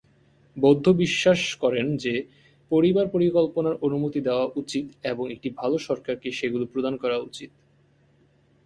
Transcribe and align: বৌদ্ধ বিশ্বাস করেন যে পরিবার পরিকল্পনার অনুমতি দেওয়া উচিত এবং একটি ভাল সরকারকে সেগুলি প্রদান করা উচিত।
বৌদ্ধ 0.57 0.85
বিশ্বাস 1.03 1.41
করেন 1.55 1.85
যে 1.97 2.13
পরিবার 2.71 3.05
পরিকল্পনার 3.07 3.75
অনুমতি 3.81 4.19
দেওয়া 4.21 4.45
উচিত 4.55 4.85
এবং 5.03 5.25
একটি 5.31 5.49
ভাল 5.57 5.71
সরকারকে 5.87 6.29
সেগুলি 6.31 6.65
প্রদান 6.65 6.93
করা 6.97 7.17
উচিত। 7.19 7.51